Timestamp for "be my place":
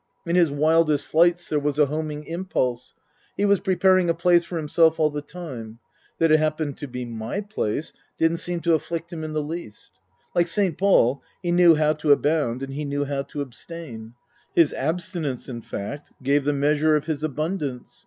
6.87-7.93